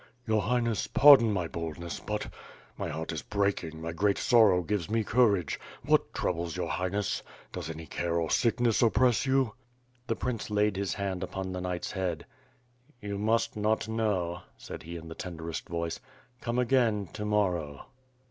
"Your 0.25 0.41
Highness, 0.41 0.87
pardon 0.87 1.31
my 1.31 1.47
boldness 1.47 1.99
but... 1.99 2.27
my 2.75 2.89
heart 2.89 3.11
is 3.11 3.21
breaking, 3.21 3.79
my 3.83 3.91
great 3.91 4.17
sorrow 4.17 4.63
gives 4.63 4.89
me 4.89 5.03
courage. 5.03 5.59
What 5.85 6.11
troubles 6.11 6.57
your 6.57 6.69
Highness. 6.69 7.21
Does 7.51 7.69
any 7.69 7.87
oare 7.99 8.19
or 8.19 8.31
sickness 8.31 8.81
oppress 8.81 9.27
you." 9.27 9.53
The 10.07 10.15
prince 10.15 10.49
laid 10.49 10.75
his 10.75 10.95
hand 10.95 11.21
upon 11.21 11.51
the 11.51 11.61
knight's 11.61 11.91
head: 11.91 12.25
"You 12.99 13.19
must 13.19 13.55
not 13.55 13.87
know," 13.87 14.41
said 14.57 14.81
he 14.81 14.95
in 14.95 15.07
the 15.07 15.13
tenderest 15.13 15.69
voice, 15.69 15.99
"come 16.41 16.57
again 16.57 17.05
to 17.13 17.23
morrow." 17.23 17.85